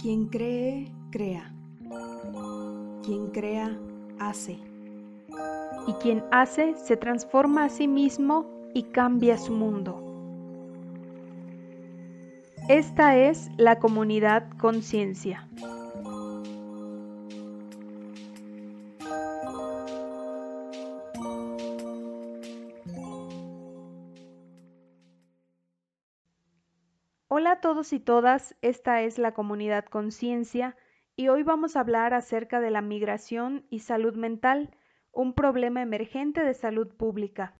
[0.00, 1.52] Quien cree, crea.
[3.04, 3.78] Quien crea,
[4.18, 4.58] hace.
[5.86, 10.02] Y quien hace se transforma a sí mismo y cambia su mundo.
[12.70, 15.46] Esta es la comunidad conciencia.
[27.32, 30.76] Hola a todos y todas, esta es la comunidad Conciencia
[31.14, 34.76] y hoy vamos a hablar acerca de la migración y salud mental,
[35.12, 37.54] un problema emergente de salud pública.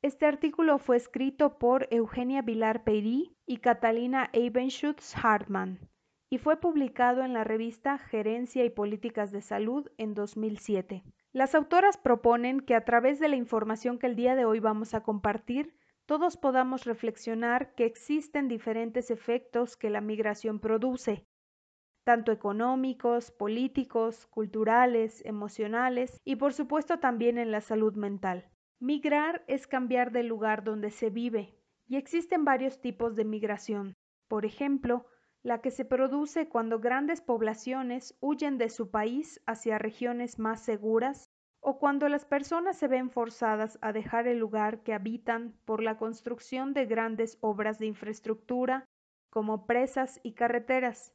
[0.00, 5.90] Este artículo fue escrito por Eugenia Vilar Peirí y Catalina Ebenschutz Hartmann
[6.30, 11.04] y fue publicado en la revista Gerencia y Políticas de Salud en 2007.
[11.34, 14.94] Las autoras proponen que a través de la información que el día de hoy vamos
[14.94, 15.74] a compartir,
[16.12, 21.26] todos podamos reflexionar que existen diferentes efectos que la migración produce,
[22.04, 28.50] tanto económicos, políticos, culturales, emocionales y por supuesto también en la salud mental.
[28.78, 33.96] Migrar es cambiar del lugar donde se vive y existen varios tipos de migración.
[34.28, 35.06] Por ejemplo,
[35.42, 41.31] la que se produce cuando grandes poblaciones huyen de su país hacia regiones más seguras
[41.64, 45.96] o cuando las personas se ven forzadas a dejar el lugar que habitan por la
[45.96, 48.84] construcción de grandes obras de infraestructura
[49.30, 51.14] como presas y carreteras.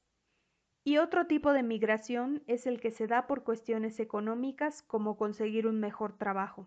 [0.86, 5.67] Y otro tipo de migración es el que se da por cuestiones económicas como conseguir
[5.67, 6.66] un mejor trabajo.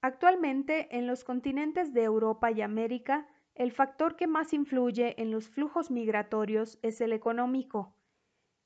[0.00, 5.50] Actualmente, en los continentes de Europa y América, el factor que más influye en los
[5.50, 7.94] flujos migratorios es el económico,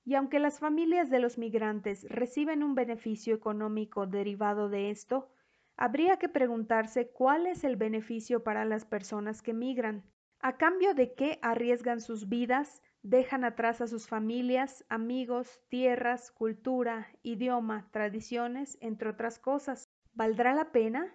[0.04, 5.30] y aunque las familias de los migrantes reciben un beneficio económico derivado de esto,
[5.76, 10.04] habría que preguntarse cuál es el beneficio para las personas que migran.
[10.40, 17.08] ¿A cambio de qué arriesgan sus vidas, dejan atrás a sus familias, amigos, tierras, cultura,
[17.22, 19.88] idioma, tradiciones, entre otras cosas?
[20.14, 21.14] ¿Valdrá la pena?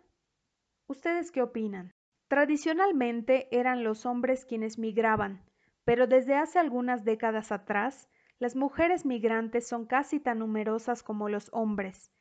[0.88, 1.92] ¿Ustedes qué opinan?
[2.30, 5.44] Tradicionalmente eran los hombres quienes migraban,
[5.84, 8.10] pero desde hace algunas décadas atrás,
[8.40, 12.12] las mujeres migrantes son casi tan numerosas como los hombres,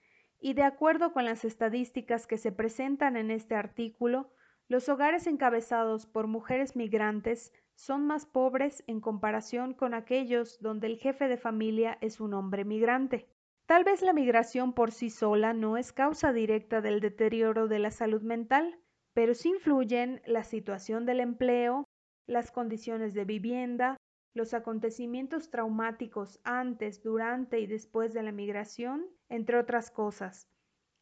[0.40, 4.30] y de acuerdo con las estadísticas que se presentan en este artículo,
[4.68, 10.98] los hogares encabezados por mujeres migrantes son más pobres en comparación con aquellos donde el
[10.98, 13.28] jefe de familia es un hombre migrante.
[13.66, 17.90] Tal vez la migración por sí sola no es causa directa del deterioro de la
[17.90, 18.78] salud mental,
[19.12, 21.84] pero sí influyen la situación del empleo,
[22.26, 23.96] las condiciones de vivienda,
[24.36, 30.46] los acontecimientos traumáticos antes, durante y después de la migración, entre otras cosas.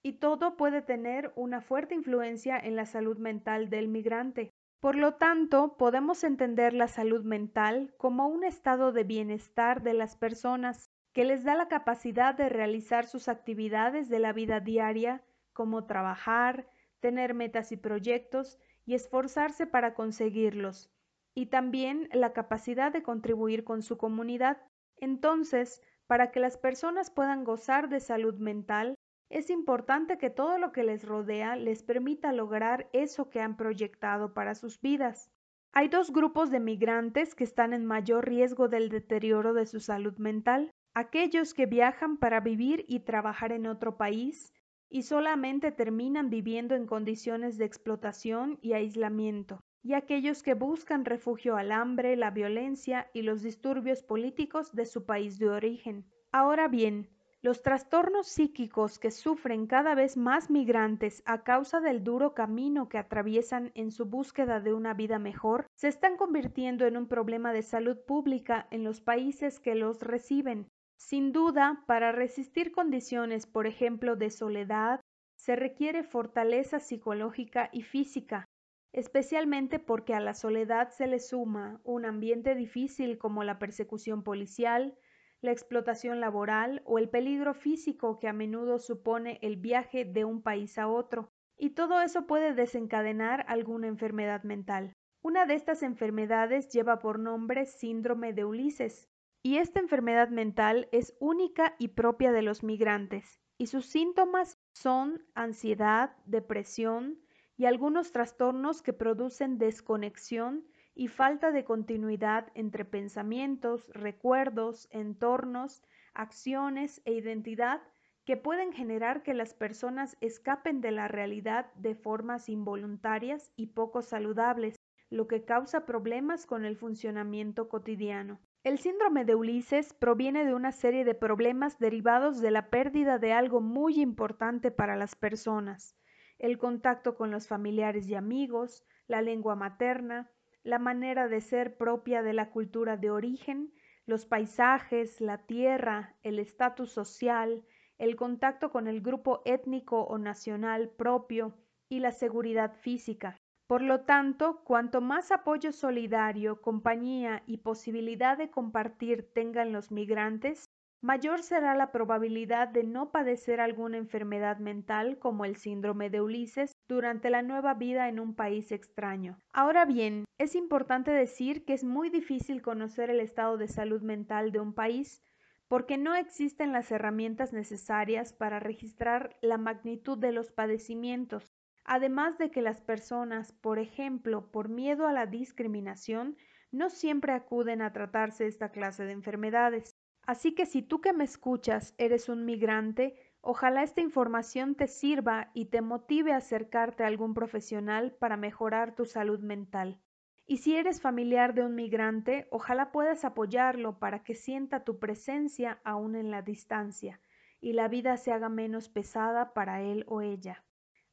[0.03, 4.53] Y todo puede tener una fuerte influencia en la salud mental del migrante.
[4.78, 10.16] Por lo tanto, podemos entender la salud mental como un estado de bienestar de las
[10.16, 15.87] personas que les da la capacidad de realizar sus actividades de la vida diaria, como
[15.87, 16.69] trabajar,
[17.01, 20.94] tener metas y proyectos y esforzarse para conseguirlos,
[21.34, 24.59] y también la capacidad de contribuir con su comunidad.
[24.97, 28.95] Entonces, para que las personas puedan gozar de salud mental,
[29.31, 34.34] es importante que todo lo que les rodea les permita lograr eso que han proyectado
[34.34, 35.31] para sus vidas.
[35.72, 40.16] Hay dos grupos de migrantes que están en mayor riesgo del deterioro de su salud
[40.19, 44.53] mental, aquellos que viajan para vivir y trabajar en otro país
[44.89, 51.56] y solamente terminan viviendo en condiciones de explotación y aislamiento, y aquellos que buscan refugio
[51.56, 56.06] al hambre, la violencia y los disturbios políticos de su país de origen.
[56.33, 57.11] Ahora bien,
[57.43, 62.97] los trastornos psíquicos que sufren cada vez más migrantes a causa del duro camino que
[62.97, 67.61] atraviesan en su búsqueda de una vida mejor se están convirtiendo en un problema de
[67.61, 70.66] salud pública en los países que los reciben.
[70.97, 75.01] Sin duda, para resistir condiciones, por ejemplo, de soledad,
[75.37, 78.47] se requiere fortaleza psicológica y física,
[78.94, 84.97] especialmente porque a la soledad se le suma un ambiente difícil como la persecución policial,
[85.41, 90.42] la explotación laboral o el peligro físico que a menudo supone el viaje de un
[90.42, 91.28] país a otro,
[91.59, 94.92] y todo eso puede desencadenar alguna enfermedad mental.
[95.24, 99.09] Una de estas enfermedades lleva por nombre síndrome de Ulises,
[99.42, 105.27] y esta enfermedad mental es única y propia de los migrantes, y sus síntomas son
[105.34, 107.24] ansiedad, depresión,
[107.56, 110.65] y algunos trastornos que producen desconexión
[110.95, 115.83] y falta de continuidad entre pensamientos, recuerdos, entornos,
[116.15, 117.83] acciones e identidad
[118.24, 124.03] que pueden generar que las personas escapen de la realidad de formas involuntarias y poco
[124.03, 124.77] saludables,
[125.10, 128.41] lo que causa problemas con el funcionamiento cotidiano.
[128.62, 133.34] El síndrome de Ulises proviene de una serie de problemas derivados de la pérdida de
[133.34, 135.95] algo muy importante para las personas,
[136.39, 140.31] el contacto con los familiares y amigos, la lengua materna,
[140.63, 143.72] la manera de ser propia de la cultura de origen,
[144.07, 147.65] los paisajes, la tierra, el estatus social,
[147.98, 151.54] el contacto con el grupo étnico o nacional propio
[151.89, 153.39] y la seguridad física.
[153.66, 160.69] Por lo tanto, cuanto más apoyo solidario, compañía y posibilidad de compartir tengan los migrantes,
[161.04, 166.72] mayor será la probabilidad de no padecer alguna enfermedad mental como el síndrome de Ulises
[166.89, 169.39] durante la nueva vida en un país extraño.
[169.53, 174.51] Ahora bien, es importante decir que es muy difícil conocer el estado de salud mental
[174.51, 175.22] de un país
[175.68, 181.53] porque no existen las herramientas necesarias para registrar la magnitud de los padecimientos,
[181.84, 186.39] además de que las personas, por ejemplo, por miedo a la discriminación,
[186.72, 189.93] no siempre acuden a tratarse esta clase de enfermedades.
[190.26, 195.50] Así que si tú que me escuchas eres un migrante, ojalá esta información te sirva
[195.53, 200.00] y te motive a acercarte a algún profesional para mejorar tu salud mental.
[200.47, 205.80] Y si eres familiar de un migrante, ojalá puedas apoyarlo para que sienta tu presencia
[205.84, 207.20] aún en la distancia
[207.60, 210.65] y la vida se haga menos pesada para él o ella.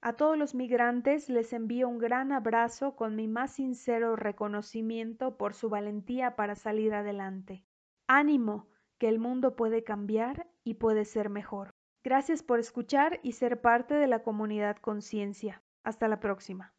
[0.01, 5.53] A todos los migrantes les envío un gran abrazo con mi más sincero reconocimiento por
[5.53, 7.63] su valentía para salir adelante.
[8.07, 8.67] Ánimo,
[9.01, 11.73] que el mundo puede cambiar y puede ser mejor.
[12.03, 15.63] Gracias por escuchar y ser parte de la comunidad Conciencia.
[15.83, 16.75] Hasta la próxima.